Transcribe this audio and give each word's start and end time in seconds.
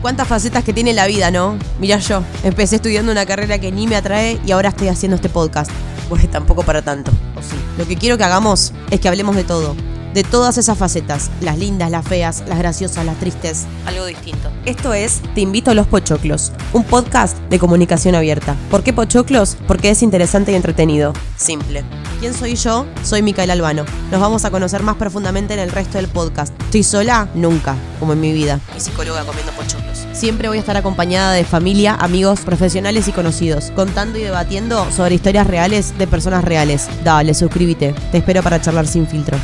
cuántas 0.00 0.28
facetas 0.28 0.64
que 0.64 0.72
tiene 0.72 0.92
la 0.92 1.06
vida, 1.06 1.30
¿no? 1.30 1.56
Mira 1.80 1.98
yo, 1.98 2.22
empecé 2.42 2.76
estudiando 2.76 3.12
una 3.12 3.26
carrera 3.26 3.58
que 3.58 3.72
ni 3.72 3.86
me 3.86 3.96
atrae 3.96 4.40
y 4.46 4.52
ahora 4.52 4.70
estoy 4.70 4.88
haciendo 4.88 5.16
este 5.16 5.28
podcast. 5.28 5.70
Pues 6.08 6.30
tampoco 6.30 6.62
para 6.62 6.82
tanto, 6.82 7.10
o 7.36 7.42
sí. 7.42 7.56
Lo 7.76 7.86
que 7.86 7.96
quiero 7.96 8.16
que 8.16 8.24
hagamos 8.24 8.72
es 8.90 9.00
que 9.00 9.08
hablemos 9.08 9.36
de 9.36 9.44
todo. 9.44 9.76
De 10.14 10.24
todas 10.24 10.56
esas 10.56 10.78
facetas, 10.78 11.30
las 11.42 11.58
lindas, 11.58 11.90
las 11.90 12.06
feas, 12.06 12.42
las 12.46 12.58
graciosas, 12.58 13.04
las 13.04 13.18
tristes, 13.18 13.66
algo 13.84 14.06
distinto. 14.06 14.50
Esto 14.64 14.94
es 14.94 15.20
Te 15.34 15.42
invito 15.42 15.70
a 15.70 15.74
los 15.74 15.86
Pochoclos, 15.86 16.52
un 16.72 16.82
podcast 16.82 17.36
de 17.50 17.58
comunicación 17.58 18.14
abierta. 18.14 18.56
¿Por 18.70 18.82
qué 18.82 18.94
Pochoclos? 18.94 19.58
Porque 19.66 19.90
es 19.90 20.02
interesante 20.02 20.52
y 20.52 20.54
entretenido. 20.54 21.12
Simple. 21.36 21.84
¿Quién 22.20 22.32
soy 22.32 22.56
yo? 22.56 22.86
Soy 23.04 23.22
Micaela 23.22 23.52
Albano. 23.52 23.84
Nos 24.10 24.20
vamos 24.20 24.44
a 24.44 24.50
conocer 24.50 24.82
más 24.82 24.96
profundamente 24.96 25.54
en 25.54 25.60
el 25.60 25.70
resto 25.70 25.98
del 25.98 26.08
podcast. 26.08 26.52
¿Estoy 26.62 26.82
sola? 26.82 27.28
Nunca, 27.34 27.76
como 28.00 28.14
en 28.14 28.20
mi 28.20 28.32
vida. 28.32 28.60
Mi 28.74 28.80
psicóloga 28.80 29.24
comiendo 29.24 29.52
pochoclos. 29.52 30.06
Siempre 30.14 30.48
voy 30.48 30.56
a 30.56 30.60
estar 30.60 30.76
acompañada 30.76 31.32
de 31.32 31.44
familia, 31.44 31.94
amigos, 31.94 32.40
profesionales 32.40 33.06
y 33.08 33.12
conocidos, 33.12 33.70
contando 33.76 34.18
y 34.18 34.22
debatiendo 34.22 34.90
sobre 34.90 35.14
historias 35.14 35.46
reales 35.46 35.96
de 35.98 36.06
personas 36.06 36.44
reales. 36.44 36.88
Dale, 37.04 37.34
suscríbete. 37.34 37.94
Te 38.10 38.18
espero 38.18 38.42
para 38.42 38.60
charlar 38.60 38.86
sin 38.86 39.06
filtro. 39.06 39.38